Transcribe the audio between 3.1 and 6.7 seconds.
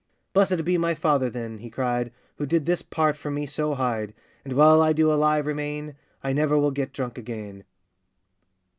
for me so hide; And while I do alive remain, I never